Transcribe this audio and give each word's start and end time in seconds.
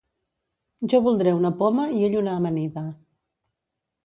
Jo 0.93 1.01
voldré 1.07 1.33
una 1.41 1.51
poma 1.59 1.85
i 1.99 2.09
ell 2.09 2.17
una 2.23 2.35
amanida. 2.39 2.87